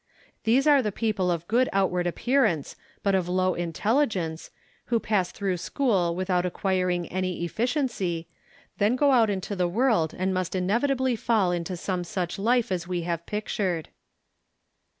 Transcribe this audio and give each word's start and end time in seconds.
These 0.45 0.65
are 0.65 0.81
the 0.81 0.91
people 0.91 1.29
of 1.29 1.47
good 1.47 1.69
outward 1.71 2.07
ap 2.07 2.15
pearance, 2.15 2.75
but 3.03 3.13
of 3.13 3.29
low 3.29 3.53
intelligence, 3.53 4.49
who 4.85 4.99
pass 4.99 5.31
through 5.31 5.57
school 5.57 6.15
without 6.15 6.43
acquiring 6.43 7.07
any 7.09 7.43
efficiency, 7.45 8.27
then 8.79 8.95
go 8.95 9.11
out 9.11 9.29
into 9.29 9.55
the 9.55 9.67
world 9.67 10.15
and 10.17 10.33
must 10.33 10.55
inevitably 10.55 11.15
fall 11.15 11.51
into 11.51 11.77
some 11.77 12.03
such 12.03 12.39
life 12.39 12.71
as 12.71 12.87
we 12.87 13.03
have 13.03 13.27
pictured. 13.27 13.89